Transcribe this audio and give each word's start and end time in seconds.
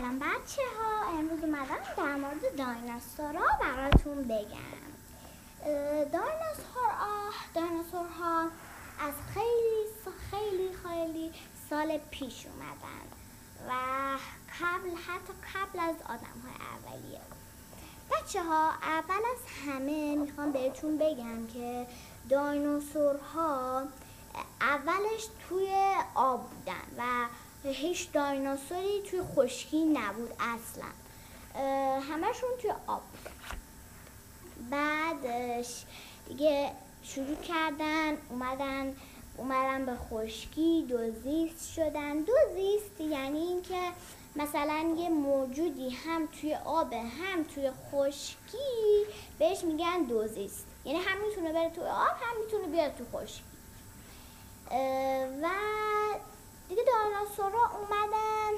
سلام 0.00 0.18
بچه 0.18 0.62
ها 0.78 1.18
امروز 1.18 1.44
اومدم 1.44 1.78
در 1.96 2.16
مورد 2.16 2.56
دایناسورا 2.56 3.46
براتون 3.60 4.24
بگم. 4.24 4.90
دایناسور 7.54 8.06
ها 8.20 8.44
از 9.00 9.14
خیلی 9.34 9.86
خیلی 10.30 10.70
خیلی 10.82 11.32
سال 11.70 11.98
پیش 12.10 12.46
اومدن 12.46 13.06
و 13.68 13.72
قبل 14.60 14.90
حتی 14.90 15.32
قبل 15.54 15.80
از 15.80 15.96
آدم 16.04 16.40
های 16.44 16.54
اولیه. 16.76 17.20
بچه 18.10 18.42
ها 18.42 18.70
اول 18.70 19.22
از 19.34 19.66
همه 19.66 20.16
می‌خوام 20.16 20.52
بهتون 20.52 20.98
بگم 20.98 21.46
که 21.46 21.86
دایناسورها 22.28 23.82
اولش 24.60 25.28
توی 25.48 25.94
آب 26.14 26.50
بودن 26.50 26.98
و 26.98 27.26
هیچ 27.64 28.12
دایناسوری 28.12 29.02
توی 29.10 29.22
خشکی 29.36 29.84
نبود 29.84 30.32
اصلا. 30.40 30.86
همشون 32.00 32.50
توی 32.62 32.72
آب 32.86 33.02
بعدش 34.70 35.84
دیگه 36.28 36.70
شروع 37.02 37.36
کردن 37.36 38.16
اومدن 38.30 38.96
اومدن 39.36 39.86
به 39.86 39.94
خشکی 39.94 40.86
دوزیست 40.88 41.72
شدن. 41.72 42.18
دوزیست 42.18 43.00
یعنی 43.00 43.38
اینکه 43.38 43.80
مثلا 44.36 44.94
یه 44.98 45.08
موجودی 45.08 45.90
هم 45.90 46.28
توی 46.40 46.54
آب 46.54 46.92
هم 46.92 47.44
توی 47.54 47.70
خشکی 47.70 49.04
بهش 49.38 49.64
میگن 49.64 50.02
دوزیست 50.02 50.66
یعنی 50.84 50.98
هم 50.98 51.26
می‌تونه 51.26 51.52
بره 51.52 51.70
توی 51.70 51.84
آب 51.84 52.16
هم 52.20 52.44
می‌تونه 52.44 52.66
بیاد 52.66 52.96
تو 52.96 53.18
خشکی. 53.18 53.42
و 55.42 55.48
دیگه 56.70 56.82
دایناسورا 56.82 57.70
اومدن 57.78 58.52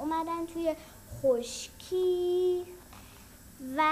اومدن 0.00 0.46
توی 0.46 0.76
خشکی 1.22 2.64
و 3.76 3.82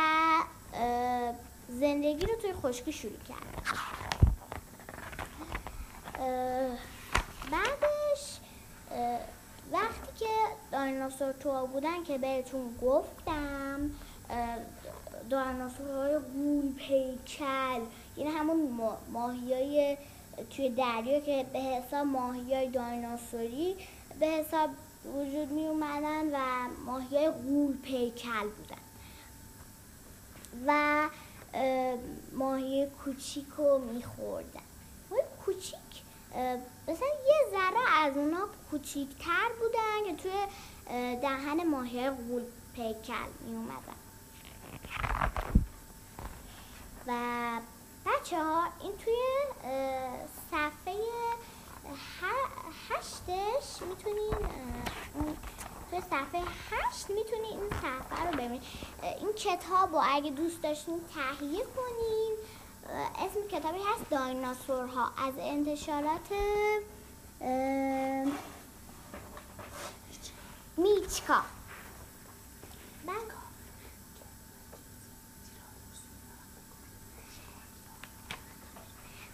زندگی 1.68 2.26
رو 2.26 2.34
توی 2.36 2.52
خشکی 2.52 2.92
شروع 2.92 3.18
کردن. 3.28 3.62
بعدش 7.52 8.40
وقتی 9.72 10.18
که 10.18 10.30
دایناسور 10.72 11.32
تو 11.32 11.66
بودن 11.66 12.04
که 12.04 12.18
بهتون 12.18 12.76
گفتم 12.82 13.90
دایناسورهای 15.30 16.18
گول 16.34 16.74
پیکل 16.74 17.80
یعنی 18.16 18.30
همون 18.30 18.80
ماهی 19.12 19.54
های 19.54 19.96
توی 20.50 20.68
دریا 20.68 21.20
که 21.20 21.46
به 21.52 21.58
حساب 21.58 22.06
ماهی 22.06 22.54
های 22.54 22.70
دایناسوری 22.70 23.76
به 24.20 24.26
حساب 24.26 24.70
وجود 25.04 25.52
می 25.52 25.66
اومدن 25.66 26.26
و 26.32 26.38
ماهی 26.86 27.16
های 27.16 27.30
غول 27.30 27.76
پیکل 27.76 28.48
بودن. 28.48 28.82
و 30.66 31.08
ماهی 32.32 32.86
کوچیک 33.04 33.46
رو 33.56 33.78
میخوردن. 33.78 34.60
ماهی 35.10 35.22
کوچیک 35.44 36.02
مثلا 36.88 37.08
یه 37.26 37.50
ذره 37.50 38.04
از 38.04 38.16
اونا 38.16 38.48
کوچیکتر 38.70 39.48
بودن 39.60 40.16
که 40.16 40.22
توی 40.22 40.32
دهن 41.20 41.68
ماهی 41.68 42.10
غول 42.10 42.42
پیکل 42.74 43.28
می 43.46 43.56
اومدن 43.56 43.96
و 47.06 47.12
بچه 48.06 48.36
ها 48.42 48.68
این 48.80 48.92
توی 48.96 49.14
صفحه 50.50 50.96
هشتش 52.90 53.82
می‌تونین 53.82 54.34
توی 55.90 56.00
صفحه 56.00 56.42
هشت 56.70 57.10
می‌تونین 57.10 57.44
این 57.44 57.70
صفحه 57.70 58.26
رو 58.26 58.32
ببینید 58.32 58.62
این 59.02 59.32
کتاب 59.32 59.92
رو 59.92 60.02
اگه 60.04 60.30
دوست 60.30 60.62
داشتین 60.62 61.00
تهیه 61.14 61.64
کنین. 61.76 62.36
اسم 63.18 63.48
کتابی 63.58 63.78
هست 63.78 64.10
دایناسورها. 64.10 65.12
از 65.18 65.34
انتشارات 65.38 66.28
میچکا 70.76 71.42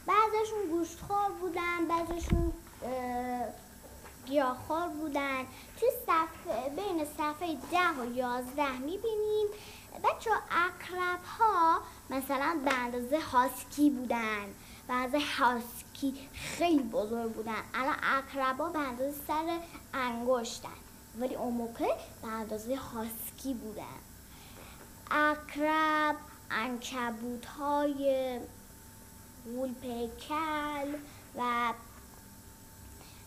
بعضشون 0.07 0.69
گوشتخور 0.83 1.31
بودن 1.41 1.87
بعضشون 1.89 2.53
گیاهخوار 4.27 4.89
بودن. 4.89 5.47
توی 5.77 5.89
صفحه 6.07 6.71
بین 6.77 7.05
صفحه 7.05 7.55
ده 7.55 8.01
و 8.01 8.17
یازده 8.17 8.79
می‌بینیم 8.79 9.47
بچه 10.05 10.31
اقرب 10.51 11.21
ها 11.39 11.81
مثلا 12.11 12.61
به 12.65 12.75
اندازه 12.75 13.21
هاسکی 13.21 13.91
بودن. 13.91 14.45
به 14.89 14.95
اندازه 14.95 15.25
هاسکی 15.39 16.29
خیلی 16.35 16.83
بزرگ 16.83 17.33
بودن. 17.33 17.63
الان 17.75 17.97
اقرب 18.03 18.61
ها 18.61 18.69
به 18.69 18.79
اندازه 18.79 19.15
سر 19.29 19.59
انگشتن. 19.95 20.69
ولی 21.19 21.35
اون 21.35 21.55
موقع 21.55 21.97
به 22.23 22.29
اندازه 22.29 22.77
هاسکی 22.77 23.55
بودن. 23.55 23.99
اقرب 25.11 26.17
انکبوت 26.51 27.47
های 27.47 28.41
پیکل 29.83 30.99
و 31.37 31.73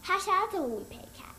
حشرات 0.03 0.55
غول 0.55 0.83
پیکل 0.83 1.35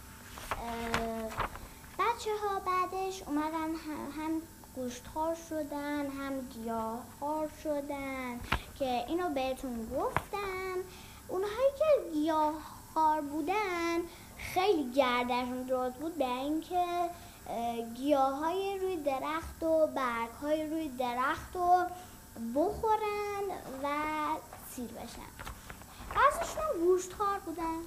بچه 1.99 2.31
ها 2.43 2.61
بعدش 2.61 3.23
اومدن 3.27 3.75
هم 4.17 4.43
گوشتخوار 4.75 5.37
شدن 5.49 6.07
هم 6.07 6.41
گیاهخوار 6.41 7.51
شدن 7.63 8.41
که 8.79 9.05
اینو 9.09 9.29
بهتون 9.29 9.87
گفتم. 9.97 10.77
اونهایی 11.29 11.71
که 11.79 12.11
گیاهخوار 12.13 13.21
بودن 13.21 13.99
خیلی 14.39 14.93
گردشون 14.93 15.63
درست 15.63 15.97
بود 15.97 16.19
به 16.19 16.29
اینکه 16.29 16.85
گیاه 17.95 18.35
های 18.37 18.79
روی 18.79 18.97
درخت 18.97 19.63
و 19.63 19.87
برگ 19.87 20.31
های 20.43 20.67
روی 20.67 20.89
درخت 20.89 21.57
رو 21.57 21.85
بخورن 22.55 23.45
و 23.83 23.89
سیر 24.77 24.91
بشن. 24.93 25.31
بعضشون 26.15 26.63
هم 26.63 26.81
گوشتخوار 26.81 27.39
بودن. 27.39 27.79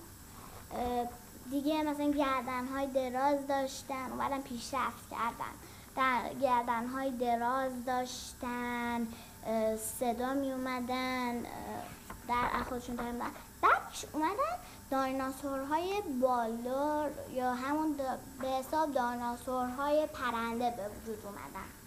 دیگه 1.52 1.84
مثلا 1.84 2.12
گردن 2.12 2.68
های 2.68 2.88
دراز 2.88 3.48
داشتن. 3.48 4.12
اومدن 4.12 4.42
پیشرفت 4.42 5.10
کردن. 5.12 5.54
در 5.96 6.34
گردن 6.42 6.88
های 6.88 7.12
دراز 7.12 7.86
داشتن. 7.86 9.08
صدا 10.00 10.34
می 10.34 10.52
اومدن 10.52 11.42
در 12.28 12.48
اخوادشون 12.54 12.98
تمیدن 12.98 13.32
بعدش 13.62 14.06
اومدن 14.14 14.56
دایناسورهای 14.92 16.02
بالدار 16.22 17.12
یا 17.32 17.54
همون 17.54 17.98
به 18.42 18.48
حساب 18.48 18.94
دایناسورهای 18.94 20.08
پرنده 20.08 20.70
به 20.70 20.84
وجود 20.90 21.26
اومدن. 21.26 21.79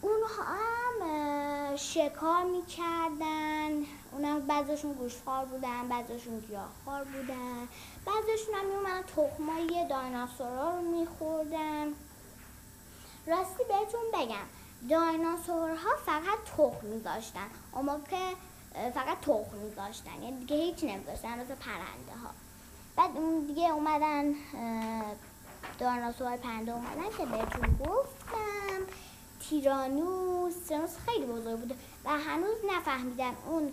اونها 0.00 0.42
هم 0.42 1.76
شکار 1.76 2.44
می‌کردن. 2.44 3.84
اونا 4.12 4.40
بعضشون 4.40 4.92
گوشخوار 4.92 5.44
بودن 5.44 5.88
بعضشون 5.88 6.38
گیاهخوار 6.40 7.04
بودن. 7.04 7.68
بعضشون 8.06 8.54
هم 8.54 8.66
میومدن 8.66 9.02
تخمای 9.02 9.86
دایناسورها 9.90 10.70
رو 10.70 10.82
میخوردن. 10.82 11.86
راستی 13.26 13.64
بهتون 13.68 14.00
بگم 14.14 14.46
دایناسورها 14.90 15.96
فقط 16.06 16.38
تخم 16.56 16.86
میذاشتن. 16.86 17.48
اما 17.76 18.00
که 18.10 18.34
فقط 18.94 19.20
تخم 19.20 19.56
میذاشتن. 19.62 20.22
یعنی 20.22 20.40
دیگه 20.40 20.56
هیچ 20.56 20.84
نمیذاشتن 20.84 21.38
مثل 21.38 21.54
پرنده 21.54 22.12
ها 22.24 22.30
بعد 22.96 23.16
اون 23.16 23.46
دیگه 23.46 23.70
اومدن 23.70 24.34
دایناسورهای 25.78 26.38
پرنده 26.38 26.72
اومدن 26.72 27.16
که 27.18 27.26
بهتون 27.26 27.78
گفتم. 27.86 28.47
تیرانوس 29.50 30.54
تیرانوس 30.68 30.96
خیلی 31.06 31.26
بزرگ 31.26 31.60
بوده 31.60 31.74
و 32.04 32.10
هنوز 32.10 32.56
نفهمیدن 32.70 33.32
اون 33.46 33.72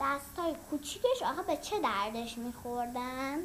دستای 0.00 0.54
کوچیکش 0.70 1.22
آخه 1.22 1.42
به 1.42 1.56
چه 1.56 1.80
دردش 1.80 2.38
میخوردن؟ 2.38 3.38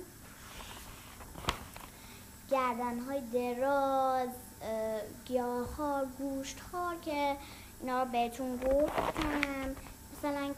گردن 2.51 2.99
های 2.99 3.21
دراز 3.21 4.29
گیاهخوار 5.25 6.05
گوشتخوار 6.05 6.95
که 6.95 7.37
اینا 7.81 8.03
رو 8.03 8.09
بهتون 8.11 8.57
گفتم 8.57 9.75
مثلا 10.17 10.53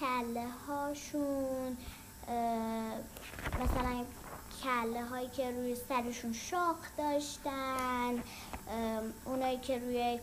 کله 0.00 0.46
هاشون 0.68 1.76
مثلا 3.62 4.04
کله 4.86 5.04
هایی 5.04 5.28
که 5.28 5.50
روی 5.50 5.74
سرشون 5.74 6.32
شاخ 6.32 6.76
داشتن 6.98 8.22
اونایی 9.24 9.58
که 9.58 9.78
روی 9.78 10.20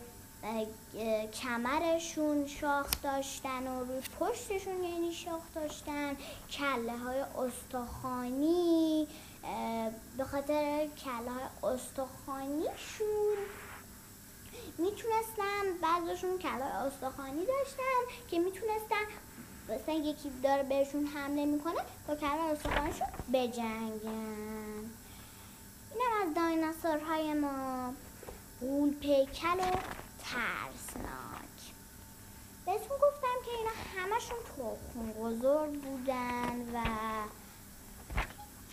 کمرشون 1.32 2.46
شاخ 2.46 2.86
داشتن 3.02 3.66
و 3.66 3.84
روی 3.84 4.00
پشتشون 4.20 4.84
یعنی 4.84 5.12
شاخ 5.12 5.42
داشتن. 5.54 6.16
کله 6.50 6.96
های 6.98 7.20
استخوانی 7.20 9.08
به 10.16 10.24
خاطر 10.24 10.88
کله 11.04 11.30
های 11.30 11.74
استخوانیشون 11.74 13.36
می‌تونستن 14.78 15.62
بعضشون 15.82 16.38
کلای 16.38 16.86
استخوانی 16.86 17.46
داشتن 17.46 18.28
که 18.30 18.38
می‌تونستن 18.38 19.04
مثلا 19.68 19.94
یکی 19.94 20.30
داره 20.42 20.62
بهشون 20.62 21.06
حمله 21.06 21.44
می‌کنه 21.44 21.80
با 22.08 22.16
کلای 22.16 22.50
استخوانیشون 22.50 23.06
بجنگن. 23.32 24.90
اینم 25.90 26.28
از 26.28 26.34
دایناسورهای 26.34 27.34
ما. 27.34 27.94
غول 28.60 28.94
پیکل 28.94 29.58
و 29.58 29.70
ترسناک. 30.24 31.60
بهتون 32.66 32.96
گفتم 33.02 33.36
که 33.44 33.50
اینا 33.50 33.70
همشون 33.96 34.38
تخم 34.56 35.12
بزرگ 35.12 35.82
بودن 35.82 36.74
و 36.74 36.78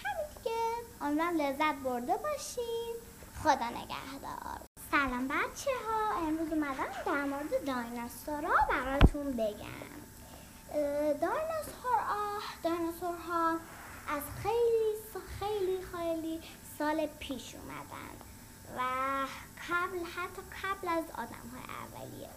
همین 0.03 0.27
دیگه. 0.35 0.61
امیدوارم 1.01 1.37
لذت 1.37 1.75
برده 1.83 2.17
باشین. 2.17 2.95
خدا 3.43 3.69
نگهدار. 3.69 4.61
سلام 4.91 5.27
بچه 5.27 5.71
ها 5.87 6.27
امروز 6.27 6.49
اومدم 6.53 6.87
در 7.05 7.23
مورد 7.23 7.65
دایناسورها 7.65 8.67
براتون 8.69 9.31
بگم. 9.31 9.90
دایناسور 12.63 13.15
ها 13.27 13.51
از 14.07 14.23
خیلی 14.43 14.91
خیلی 15.39 15.79
خیلی 15.91 16.41
سال 16.79 17.07
پیش 17.19 17.55
اومدن 17.55 18.15
و 18.77 18.81
قبل 19.69 19.99
حتی 19.99 20.41
قبل 20.63 20.87
از 20.87 21.03
آدم 21.13 21.49
های 21.51 21.63
اولیه. 21.81 22.29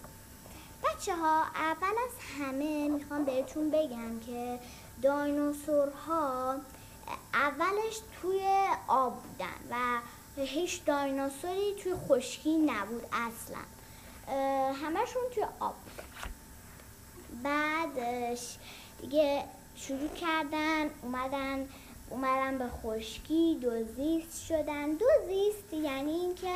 بچه 0.83 1.15
ها 1.15 1.43
اول 1.43 1.87
از 2.07 2.39
همه 2.39 2.87
می‌خوام 2.89 3.25
بهتون 3.25 3.69
بگم 3.71 4.19
که 4.19 4.59
دایناسورها 5.01 6.55
اولش 7.33 8.01
توی 8.21 8.67
آب 8.87 9.23
بودن 9.23 9.69
و 9.71 10.01
هیچ 10.41 10.85
دایناسوری 10.85 11.75
توی 11.83 11.95
خشکی 12.09 12.57
نبود 12.57 13.05
اصلا. 13.13 13.59
همشون 14.73 15.23
توی 15.33 15.43
آب 15.59 15.75
بعدش 17.45 18.57
دیگه 19.01 19.43
شروع 19.75 20.07
کردن 20.07 20.89
اومدن 21.03 21.69
اومدن 22.09 22.57
به 22.57 22.65
خشکی 22.67 23.57
دوزیست 23.61 24.45
شدن. 24.45 24.91
دوزیست 24.91 25.73
یعنی 25.73 26.11
اینکه 26.11 26.53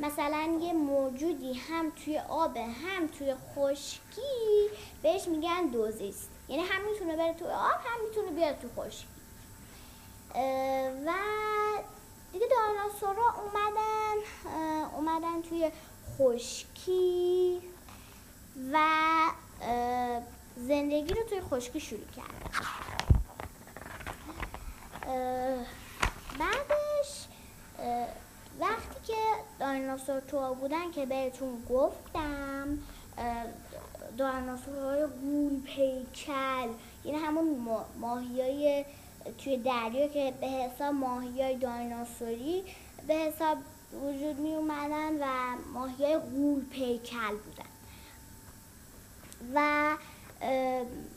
مثلا 0.00 0.58
یه 0.60 0.72
موجودی 0.72 1.52
هم 1.52 1.90
توی 1.90 2.18
آب 2.18 2.56
هم 2.56 3.06
توی 3.18 3.34
خشکی 3.34 4.68
بهش 5.02 5.28
میگن 5.28 5.66
دوزیست 5.66 6.30
یعنی 6.48 6.62
هم 6.62 6.90
می‌تونه 6.92 7.16
بره 7.16 7.34
توی 7.34 7.48
آب 7.48 7.80
هم 7.84 8.08
می‌تونه 8.08 8.30
بیاد 8.30 8.58
توی 8.58 8.70
خشکی. 8.76 9.06
و 11.06 11.12
دیگه 12.32 12.46
دایناسورا 12.46 13.34
اومدن 13.42 14.16
اومدن 14.96 15.42
توی 15.42 15.70
خشکی 16.18 17.60
و 18.72 18.78
زندگی 20.56 21.14
رو 21.14 21.22
توی 21.28 21.40
خشکی 21.40 21.80
شروع 21.80 22.06
کردن 22.16 22.76
بعدش 26.38 27.26
وقتی 28.60 29.00
که 29.06 29.16
دایناسور 29.58 30.20
تو 30.20 30.54
بودن 30.54 30.90
که 30.90 31.06
بهتون 31.06 31.62
گفتم 31.70 32.78
دایناسورهای 34.18 35.06
گول 35.22 35.60
پیکل 35.60 36.68
یعنی 37.04 37.18
همون 37.18 37.68
ماهی 38.00 38.42
های 38.42 38.84
توی 39.38 39.56
دریا 39.56 40.08
که 40.08 40.34
به 40.40 40.46
حساب 40.46 40.94
ماهی 40.94 41.42
های 41.42 41.56
دایناسوری 41.56 42.64
به 43.06 43.14
حساب 43.14 43.58
وجود 43.92 44.38
می 44.38 44.54
اومدن 44.54 45.14
و 45.20 45.26
ماهی 45.72 46.04
های 46.04 46.18
غول 46.18 46.64
پیکل 46.64 47.36
بودن. 47.44 47.75
و 49.54 49.96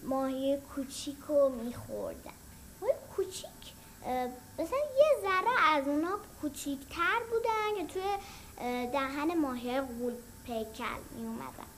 ماهی 0.03 0.57
کوچیک 0.75 1.17
رو 1.27 1.49
میخوردن. 1.49 2.31
ماهی 2.81 2.87
کوچیک 3.15 3.73
مثلا 4.59 4.77
یه 4.97 5.21
ذره 5.21 5.65
از 5.65 5.87
اونا 5.87 6.19
کوچیکتر 6.41 7.19
بودن 7.29 7.87
که 7.87 7.93
توی 7.93 8.03
دهن 8.91 9.37
ماهی 9.37 9.81
غول 9.81 10.13
پیکل 10.45 10.99
می 11.15 11.25
اومدن 11.27 11.69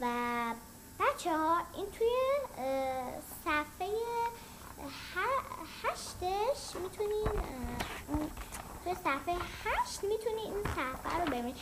و 0.00 0.06
بچه 1.00 1.36
ها 1.36 1.58
این 1.74 1.86
توی 1.90 2.08
صفحه 3.44 3.92
هشتش 5.82 6.76
می‌تونین 6.82 7.28
توی 8.84 8.94
صفحه 8.94 9.36
هشت 9.64 10.04
می‌تونین 10.04 10.38
این 10.38 10.62
صفحه 10.62 11.24
رو 11.24 11.26
ببینید 11.26 11.56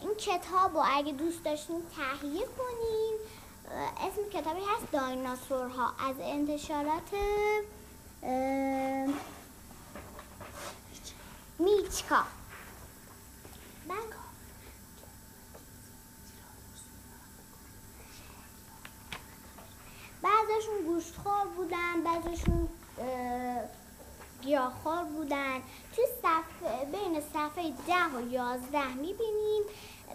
این 0.00 0.14
کتاب 0.14 0.74
رو 0.74 0.82
اگه 0.86 1.12
دوست 1.12 1.44
داشتین 1.44 1.82
تهیه 1.96 2.46
کنین. 2.58 3.14
اسم 4.00 4.40
کتابی 4.40 4.60
هست 4.60 4.92
دایناسورها. 4.92 5.92
از 6.08 6.16
انتشارات 6.20 7.10
میچکا. 11.58 12.22
بعضشون 20.22 20.84
گوشتخور 20.86 21.46
بودن 21.56 22.02
بعضشون 22.04 22.68
گیاهخوار 24.42 25.04
بودن. 25.04 25.60
توی 25.96 26.04
صفحه 26.22 26.84
بین 26.84 27.20
صفحه 27.20 27.70
ده 27.86 28.16
و 28.16 28.32
یازده 28.32 28.94
می‌بینیم 28.94 29.62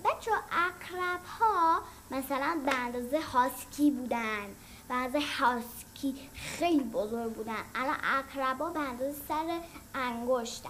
بچه 0.05 0.31
اقرب 0.51 1.25
ها 1.39 1.81
مثلا 2.11 2.61
به 2.65 2.75
اندازه 2.75 3.21
هاسکی 3.21 3.91
بودن 3.91 4.45
به 4.87 4.93
اندازه 4.93 5.25
هاسکی 5.39 6.15
خیلی 6.33 6.83
بزرگ 6.83 7.33
بودن. 7.33 7.63
الان 7.75 7.97
اقرب 8.03 8.61
ها 8.61 8.69
به 8.69 8.79
اندازه 8.79 9.17
سر 9.27 9.59
انگشتن 9.93 10.69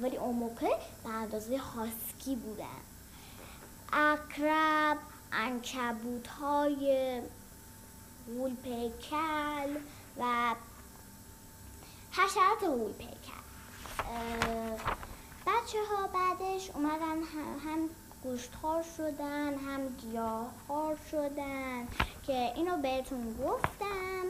ولی 0.00 0.16
اون 0.16 0.36
موقع 0.36 0.76
به 1.04 1.10
اندازه 1.10 1.58
هاسکی 1.58 2.36
بودن. 2.36 2.80
اقرب 3.92 4.98
انکبوت 5.32 6.26
های 6.26 7.20
غول 8.26 8.56
و 10.18 10.54
حشرات 12.16 12.64
غول 12.64 12.92
پیکل 12.92 13.36
بچه 15.46 15.78
ها 15.90 16.06
بعدش 16.06 16.70
اومدن 16.70 17.22
هم 17.64 17.88
گوشتخوار 18.22 18.84
شدن 18.96 19.54
هم 19.54 19.88
گیاهخوار 19.88 20.98
شدن 21.10 21.88
که 22.26 22.52
اینو 22.54 22.76
بهتون 22.76 23.36
گفتم. 23.44 24.24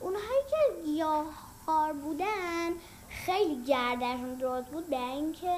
اونهایی 0.00 0.42
که 0.50 0.82
گیاهخوار 0.84 1.92
بودن 1.92 2.70
خیلی 3.08 3.62
گردشون 3.62 4.34
درست 4.34 4.68
بود 4.68 4.90
به 4.90 4.98
اینکه 4.98 5.56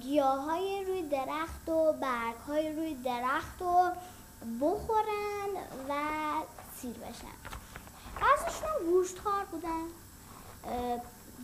گیاه 0.00 0.40
های 0.40 0.84
روی 0.84 1.02
درخت 1.02 1.68
و 1.68 1.92
برگ 1.92 2.36
های 2.48 2.72
روی 2.72 2.94
درخت 2.94 3.62
رو 3.62 3.90
بخورن 4.60 5.50
و 5.88 5.94
سیر 6.76 6.96
بشن. 6.96 7.36
بعضشون 8.20 8.68
هم 8.68 8.86
گوشتخوار 8.86 9.44
بودن. 9.44 10.03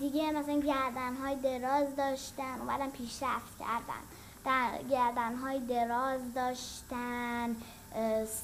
دیگه 0.00 0.32
مثلا 0.32 0.60
گردن 0.60 1.16
های 1.16 1.36
دراز 1.36 1.96
داشتن 1.96 2.60
اومدن 2.60 2.90
پیشرفت 2.90 3.58
کردن. 3.58 4.02
در 4.44 4.82
گردن 4.90 5.34
های 5.34 5.58
دراز 5.58 6.34
داشتن 6.34 7.56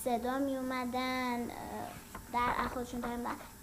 صدا 0.05 0.39
می 0.39 0.57
اومدن 0.57 1.47
در 2.33 2.53
اخوشون 2.59 3.01
در 3.01 3.17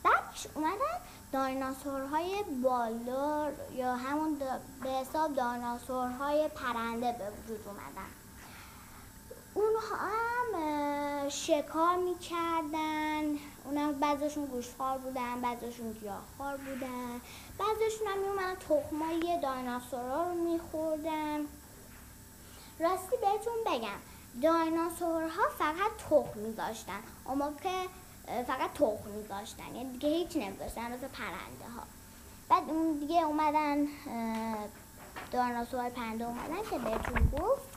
بعدش 0.04 0.48
اومدن 0.54 0.98
دایناسورهای 1.34 2.44
بالور 2.64 3.52
یا 3.74 3.96
همون 3.96 4.38
به 4.84 4.90
حساب 4.90 5.36
دایناسورهای 5.36 6.48
پرنده 6.48 7.12
به 7.12 7.26
وجود 7.30 7.68
اومدن. 7.68 8.10
اونها 9.54 9.96
هم 9.96 10.60
شکار 11.30 11.96
می‌کردن. 11.96 13.24
اونا 13.66 13.92
بعضشون 13.92 14.46
گوشخوار 14.46 14.98
بودن 14.98 15.42
بعضشون 15.42 15.92
گیاهخوار 15.92 16.58
بودن. 16.58 17.22
بعضشون 17.60 18.08
هم 18.08 18.20
میومدن 18.20 18.56
تخمای 18.56 19.40
دایناسورها 19.42 20.24
رو 20.24 20.34
میخوردن. 20.34 21.40
راستی 22.80 23.16
بهتون 23.22 23.54
بگم 23.66 24.00
دایناسورها 24.44 25.44
فقط 25.58 25.92
تخم 26.10 26.40
میذاشتن. 26.40 27.00
اما 27.30 27.54
که 27.64 28.44
فقط 28.48 28.74
تخم 28.74 29.10
میذاشتن. 29.16 29.76
یعنی 29.76 29.92
دیگه 29.92 30.10
هیچ 30.10 30.38
نمیذاشتن 30.38 30.92
مثل 30.92 31.08
پرنده 31.08 31.66
ها 31.76 31.84
بعد 32.50 32.70
اون 32.70 33.00
دیگه 33.00 33.22
اومدن 33.22 33.88
دایناسورهای 35.32 35.90
پرنده 35.90 36.26
اومدن 36.26 36.70
که 36.70 36.78
بهتون 36.78 37.30
گفتم 37.32 37.73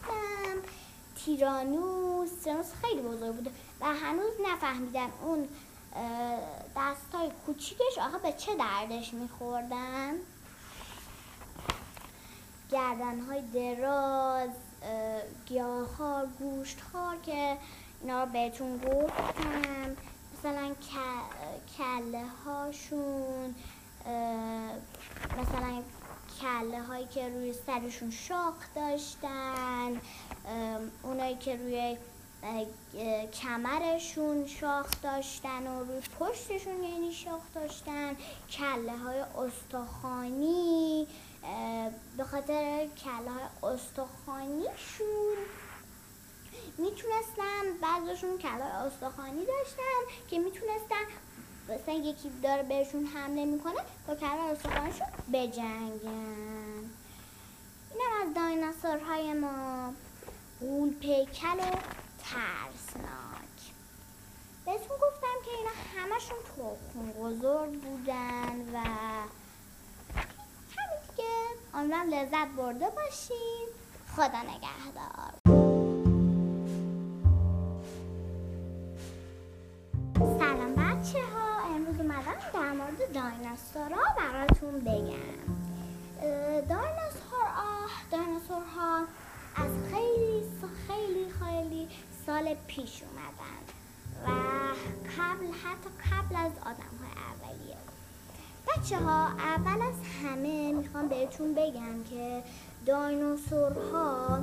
تیرانوس 1.26 2.30
تیرانوس 2.44 2.72
خیلی 2.82 3.02
بزرگ 3.02 3.34
بوده 3.34 3.50
و 3.80 3.84
هنوز 3.84 4.32
نفهمیدن 4.52 5.08
اون 5.22 5.48
دستای 6.76 7.30
کوچیکش 7.46 7.98
آخه 7.98 8.18
به 8.18 8.32
چه 8.32 8.54
دردش 8.54 9.14
میخوردن؟ 9.14 10.12
گردن 12.70 13.20
های 13.20 13.42
دراز 13.42 14.50
گیاه 15.46 15.96
ها 15.96 16.26
گوشت 16.38 16.80
ها 16.80 17.14
که 17.22 17.56
اینا 18.02 18.24
رو 18.24 18.30
بهتون 18.30 18.78
گفتم 18.78 19.96
مثلا 20.38 20.74
کله 21.78 22.24
هاشون 22.44 23.54
مثلا 25.38 25.82
کله 26.40 26.82
هایی 26.82 27.06
که 27.06 27.28
روی 27.28 27.52
سرشون 27.52 28.10
شاخ 28.10 28.54
داشتن 28.74 30.00
اونایی 31.02 31.36
که 31.36 31.56
روی 31.56 31.96
کمرشون 33.32 34.46
شاخ 34.46 34.86
داشتن 35.02 35.66
و 35.66 35.84
روی 35.84 36.00
پشتشون 36.20 36.84
یعنی 36.84 37.12
شاخ 37.12 37.42
داشتن. 37.54 38.16
کله 38.50 38.96
های 38.96 39.20
استخوانی 39.20 41.06
به 42.16 42.24
خاطر 42.24 42.86
کله 43.04 43.30
های 43.30 43.74
استخوانیشون 43.74 45.36
می‌تونستن 46.78 47.62
بعضشون 47.82 48.38
کله 48.38 48.64
استخوانی 48.64 49.46
داشتن 49.46 50.28
که 50.28 50.38
می‌تونستن 50.38 51.04
مثلا 51.68 51.94
یکی 51.94 52.30
داره 52.42 52.62
بهشون 52.62 53.06
حمله 53.06 53.44
می‌کنه 53.44 53.80
با 54.06 54.14
کله 54.14 54.30
استخوانیشون 54.30 55.06
بجنگن. 55.32 56.90
اینم 57.90 58.28
از 58.28 58.34
دایناسورهای 58.34 59.32
ما. 59.32 59.92
غول 60.60 60.94
پیکل 60.94 61.58
و 61.58 61.70
ترسناک. 62.18 63.56
بهتون 64.64 64.96
گفتم 64.96 65.36
که 65.44 65.50
اینا 65.58 65.70
همشون 65.96 66.38
تخم 66.56 67.12
بزرگ 67.12 67.80
بودن 67.80 68.74
و 68.74 68.78
همین 70.76 71.00
دیگه. 71.10 71.24
امیدوارم 71.74 72.10
لذت 72.10 72.48
برده 72.56 72.90
باشید 72.90 73.68
خدا 74.16 74.42
نگهدار. 74.42 75.45
مورد 82.86 83.12
دایناسورا 83.12 84.02
براتون 84.16 84.80
بگم. 84.80 85.38
دایناسور 86.68 87.46
دایناسورها 88.10 88.98
از 89.56 89.70
خیلی 89.90 90.42
خیلی 90.86 91.26
خیلی 91.40 91.88
سال 92.26 92.54
پیش 92.66 93.02
اومدن 93.02 93.62
و 94.24 94.28
قبل 95.18 95.46
حتی 95.46 95.90
قبل 96.10 96.36
از 96.36 96.52
آدم 96.60 96.96
های 97.00 97.12
اولیه. 97.32 97.76
بچه 98.68 98.96
ها 98.98 99.26
اول 99.26 99.82
از 99.82 99.94
همه 100.22 100.72
می‌خوام 100.72 101.08
بهتون 101.08 101.54
بگم 101.54 102.04
که 102.10 102.42
دایناسورها 102.86 104.38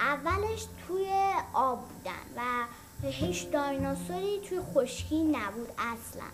اولش 0.00 0.66
توی 0.86 1.32
آب 1.52 1.88
بودن 1.88 2.12
و 2.36 2.66
هیچ 3.08 3.50
دایناسوری 3.50 4.40
توی 4.48 4.60
خشکی 4.74 5.24
نبود 5.24 5.68
اصلا. 5.78 6.24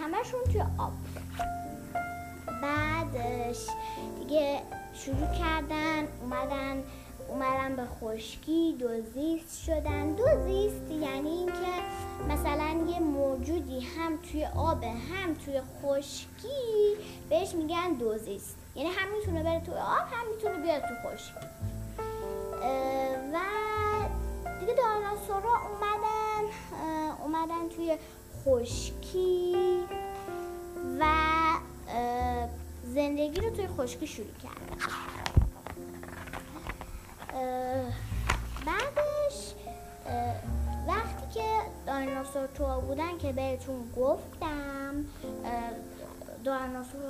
همشون 0.00 0.40
توی 0.52 0.60
آب. 0.78 0.92
بعدش 2.62 3.66
دیگه 4.18 4.60
شروع 4.94 5.34
کردن 5.38 6.08
اومدن 6.22 6.82
اومدن 7.28 7.76
به 7.76 7.84
خشکی 7.84 8.76
دوزیست 8.78 9.62
شدن. 9.62 10.12
دوزیست 10.12 10.90
یعنی 10.90 11.30
اینکه 11.30 11.72
مثلا 12.28 12.86
یه 12.88 13.00
موجودی 13.00 13.80
هم 13.80 14.18
توی 14.32 14.44
آب 14.44 14.84
هم 14.84 15.34
توی 15.44 15.60
خشکی 15.60 16.96
بهش 17.28 17.54
میگن 17.54 17.92
دوزیست 17.98 18.56
یعنی 18.74 18.88
هم 18.88 19.08
می‌تونه 19.18 19.42
بره 19.42 19.60
توی 19.60 19.74
آب 19.74 20.06
هم 20.10 20.34
می‌تونه 20.34 20.62
بیاد 20.62 20.82
تو 20.82 20.94
خشکی. 21.08 21.46
و 23.32 23.38
دیگه 24.60 24.74
دایناسورا 24.74 25.54
اومدن 25.70 26.44
اومدن 27.22 27.68
توی 27.76 27.98
خشکی 28.44 29.54
و 31.00 31.04
زندگی 32.84 33.40
رو 33.40 33.50
توی 33.50 33.66
خشکی 33.66 34.06
شروع 34.06 34.26
کردن 34.42 34.76
بعدش 38.66 39.54
وقتی 40.88 41.34
که 41.34 41.46
دایناسور 41.86 42.46
تو 42.46 42.80
بودن 42.80 43.18
که 43.18 43.32
بهتون 43.32 43.90
گفتم 43.96 45.04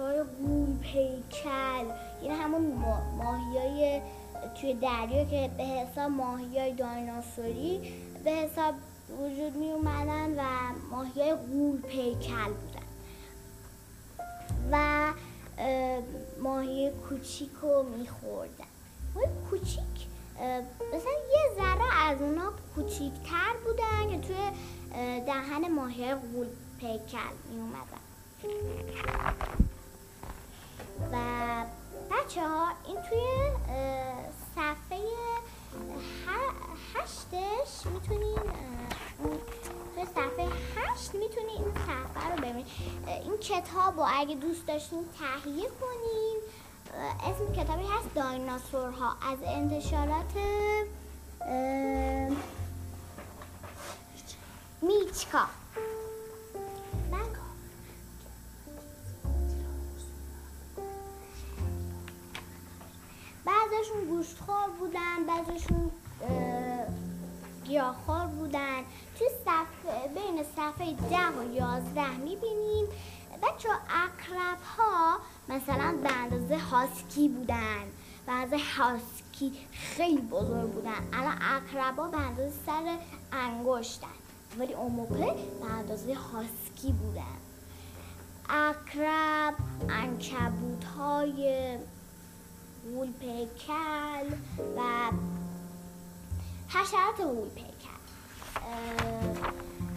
های 0.01 0.23
گول 0.41 0.79
پیکل 0.79 1.85
یعنی 2.23 2.35
همون 2.35 2.73
ماهی 3.19 3.59
های 3.59 4.01
توی 4.61 4.75
دریا 4.75 5.25
که 5.25 5.51
به 5.57 5.65
حساب 5.65 6.11
ماهی 6.11 6.59
های 6.59 6.73
دایناسوری 6.73 7.95
به 8.25 8.31
حساب 8.31 8.75
وجود 9.19 9.57
می 9.57 9.71
اومدن 9.71 10.39
و 10.39 10.43
ماهی 10.91 11.23
های 11.23 11.37
گول 11.53 11.81
پیکل 11.81 12.53
بودن. 12.53 12.87
و 14.73 15.13
ماهی 16.43 16.91
کوچیک 17.09 17.51
رو 17.63 17.83
میخوردن. 17.83 18.65
ماهی 19.15 19.29
کوچیک 19.51 20.11
مثلا 20.95 21.13
یه 21.33 21.55
ذره 21.57 22.09
از 22.09 22.23
اونا 22.23 22.53
کوچیکتر 22.75 23.53
بودن 23.65 24.11
که 24.11 24.27
توی 24.29 24.51
دهن 25.27 25.73
ماهی 25.73 26.15
غول 26.15 26.47
پیکل 26.81 27.35
می 27.51 27.61
اومدن 27.61 28.01
و 31.13 31.17
بچه 32.11 32.41
ها 32.49 32.69
این 32.87 32.97
توی 32.97 33.21
صفحه 34.55 34.99
هشتش 36.27 36.70
کتاب 43.41 43.97
رو 43.97 44.07
اگه 44.09 44.35
دوست 44.35 44.67
داشتین 44.67 45.05
تهیه 45.19 45.69
کنین. 45.81 46.39
اسم 47.21 47.53
کتابی 47.53 47.83
هست 47.83 48.15
دایناسورها. 48.15 49.17
از 49.33 49.39
انتشارات 49.45 50.33
میچکا. 54.83 55.47
بعضشون 63.45 64.05
گوشتخور 64.09 64.69
بودن 64.79 65.27
بعضشون 65.27 65.91
گیاهخوار 67.65 68.27
بودن. 68.27 68.83
توی 69.19 69.29
صفحه 69.45 70.09
بین 70.15 70.45
صفحه 70.57 70.93
ده 70.93 71.29
و 71.39 71.55
یازده 71.55 72.17
می‌بینیم 72.17 72.87
بچه 73.43 73.69
اقرب 73.71 74.59
ها 74.79 75.19
مثلا 75.49 75.99
به 76.03 76.13
اندازه 76.13 76.59
هاسکی 76.59 77.29
بودن 77.29 77.85
به 78.27 78.33
اندازه 78.33 78.65
هاسکی 78.77 79.53
خیلی 79.73 80.21
بزرگ 80.21 80.71
بودن. 80.73 81.09
الان 81.13 81.39
اقربا 81.43 82.09
به 82.09 82.17
اندازه 82.19 82.53
سر 82.67 82.99
انگشتن 83.33 84.07
ولی 84.59 84.75
اون 84.75 84.93
موقع 84.93 85.35
به 85.61 85.65
اندازه 85.71 86.15
هاسکی 86.15 86.93
بودن. 86.93 87.41
اقرب 88.51 89.55
انکبوت 89.89 90.85
های 90.85 91.79
وول 92.85 93.13
پیکل 93.13 94.37
و 94.77 95.11
حشرات 96.69 97.21
وول 97.21 97.49
پیکل 97.49 98.01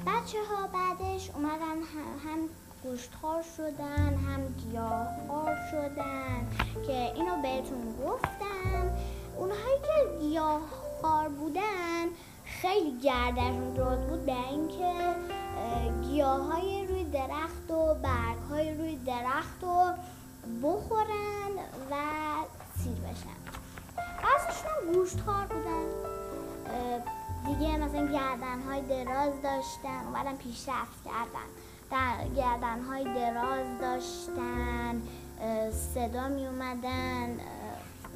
بچه 0.07 0.37
ها 0.49 0.67
بعدش 0.67 1.29
اومدن 1.29 1.77
هم 2.25 2.49
گوشتخوار 2.83 3.43
شدن 3.57 4.15
هم 4.15 4.47
گیاهخوار 4.47 5.55
شدن 5.71 6.47
که 6.87 7.13
اینو 7.15 7.41
بهتون 7.41 7.95
گفتم. 8.05 8.91
اونهایی 9.37 9.77
که 9.81 10.19
گیاهخوار 10.19 11.29
بودن 11.29 12.05
خیلی 12.45 12.99
گردشون 12.99 13.73
درست 13.73 14.01
بود 14.01 14.25
به 14.25 14.47
اینکه 14.49 14.93
گیاه 16.01 16.41
های 16.41 16.87
روی 16.87 17.03
درخت 17.03 17.71
و 17.71 17.93
برگ 17.93 18.37
های 18.49 18.73
روی 18.73 18.95
درخت 18.95 19.63
رو 19.63 19.93
بخورن 20.63 21.53
و 21.91 21.95
سیر 22.77 22.93
بشن. 22.93 23.39
بعضشون 23.95 24.71
هم 24.71 24.93
گوشتخوار 24.93 25.45
بودن. 25.45 25.85
دیگه 27.47 27.77
مثلا 27.77 28.07
گردن 28.07 28.61
های 28.61 28.81
دراز 28.81 29.33
داشتن 29.43 30.05
اومدن 30.07 30.35
پیشرفت 30.35 31.03
کردن. 31.05 31.49
گردن 32.35 32.79
های 32.79 33.03
دراز 33.03 33.65
داشتن 33.81 35.01
صدا 35.93 36.27
می 36.27 36.47
اومدن 36.47 37.37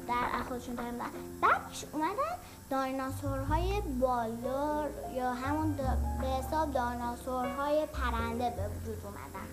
در 0.08 0.42
خودشون 0.48 0.74
دارن 0.74 0.94
بعدش 1.40 1.84
اومدن 1.92 2.38
دایناسورهای 2.70 3.80
بالدار 4.00 4.90
یا 5.14 5.32
همون 5.32 5.76
به 6.20 6.26
حساب 6.26 6.72
دایناسورهای 6.72 7.86
پرنده 7.86 8.50
به 8.50 8.62
وجود 8.68 8.98
اومدن. 9.04 9.48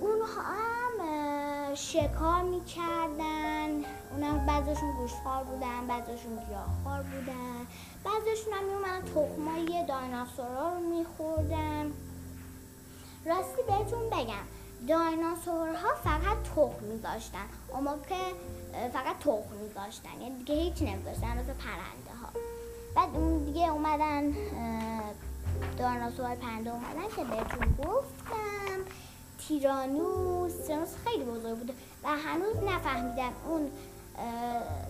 اونها 0.00 0.42
هم 0.42 1.74
شکار 1.74 2.42
می‌کردن. 2.42 3.68
اونا 4.10 4.46
بعضشون 4.46 4.92
گوشتخوار 4.96 5.44
بودن 5.44 5.86
بعضشون 5.88 6.44
گیاهخوار 6.48 7.02
بودن. 7.02 7.66
بعضشون 8.04 8.52
هم 8.52 8.64
میومدن 8.64 9.02
تخمای 9.02 9.86
دایناسورها 9.88 10.74
رو 10.74 10.80
میخوردن. 10.80 11.92
راستی 13.26 13.62
بهتون 13.66 14.10
بگم 14.10 14.46
دایناسورها 14.88 15.94
فقط 16.04 16.42
تخم 16.56 16.84
میذاشتن 16.84 17.46
اما 17.74 17.94
که 18.08 18.14
فقط 18.92 19.18
تخم 19.18 19.56
میذاشتن 19.62 20.20
یعنی 20.20 20.38
دیگه 20.38 20.54
هیچ 20.54 20.82
نمیذاشتن 20.82 21.26
مثل 21.26 21.52
پرنده 21.52 22.12
ها 22.22 22.28
بعد 22.94 23.08
اون 23.14 23.44
دیگه 23.44 23.68
اومدن 23.68 24.34
دایناسور 25.78 26.34
پرنده 26.34 26.70
اومدن 26.70 27.08
که 27.16 27.24
بهتون 27.24 27.74
گفتم. 27.78 28.80
تیرانوس 29.48 30.52
تیرانوس 30.66 30.94
خیلی 31.04 31.24
بزرگ 31.24 31.58
بوده. 31.58 31.72
و 32.04 32.08
هنوز 32.08 32.56
نفهمیدن 32.56 33.30
اون 33.48 33.70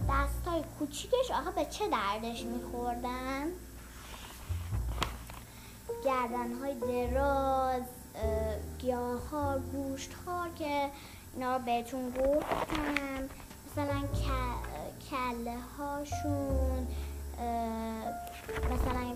دستای 0.08 0.64
کوچیکش 0.78 1.30
آخه 1.30 1.50
به 1.50 1.64
چه 1.64 1.88
دردش 1.88 2.42
میخوردن. 2.42 3.46
گردن 6.04 6.52
های 6.52 6.74
دراز. 6.74 7.82
گیاه 8.78 9.28
ها 9.30 9.58
گوشت 9.58 10.10
ها 10.26 10.46
که 10.58 10.90
اینا 11.34 11.58
بهتون 11.58 12.10
گفتم. 12.10 13.28
مثلا 13.72 14.02
کله 15.10 15.56
هاشون 15.78 16.86
مثلا 18.72 19.14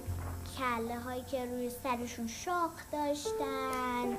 کله 0.59 0.99
هایی 1.01 1.23
که 1.23 1.45
روی 1.45 1.71
سرشون 1.71 2.27
شاخ 2.27 2.71
داشتن 2.93 4.19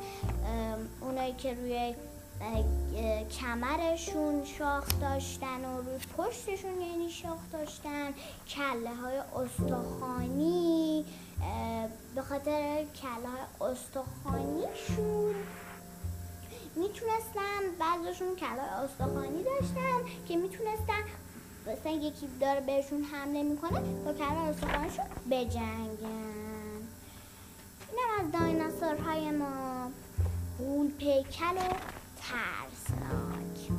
اونایی 1.01 1.33
که 1.33 1.53
روی 1.53 1.95
کمرشون 3.39 4.45
شاخ 4.45 4.87
داشتن 5.01 5.65
و 5.65 5.81
روی 5.81 5.97
پشتشون 6.17 6.81
یعنی 6.81 7.09
شاخ 7.09 7.39
داشتن. 7.53 8.13
کله 8.47 8.95
های 8.95 9.17
استخوانی. 9.17 11.05
به 12.15 12.21
خاطر 12.21 12.85
کله 13.01 13.29
های 13.29 13.71
استخوانیشون. 13.71 15.35
می‌تونستن 16.75 17.61
بعضشون 17.79 18.35
کله 18.35 18.61
استخوانی 18.61 19.43
داشتن 19.43 20.25
که 20.27 20.35
می‌تونستن 20.35 21.03
مثلا 21.67 21.91
یکی 21.91 22.27
داره 22.39 22.61
بهشون 22.61 23.03
حمله 23.03 23.43
می‌کنه 23.43 23.79
با 23.79 24.13
کله 24.13 24.37
استخوانیشون 24.37 25.05
بجنگن. 25.31 26.81
اینم 27.89 28.09
از 28.19 28.31
دایناسورهای 28.31 29.31
ما. 29.31 29.91
غول 30.59 30.91
پیکل 30.91 31.55
و 31.55 31.73
ترسناک. 32.21 33.71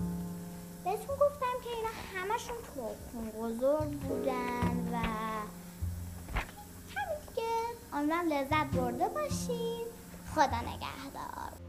بهتون 0.84 1.16
گفتم 1.16 1.54
که 1.64 1.70
اینا 1.76 1.90
همشون 2.14 2.56
تخم 2.56 3.30
بزرگ 3.38 3.90
بودن 3.90 4.88
و 4.92 4.96
دیگه 7.34 7.48
امیدوارم 7.92 8.28
لذت 8.28 8.66
برده 8.76 9.08
باشین. 9.08 9.84
خدا 10.34 10.60
نگهدار. 10.60 11.61